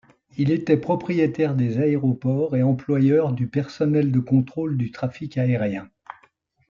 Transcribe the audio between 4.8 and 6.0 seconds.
trafic aérien.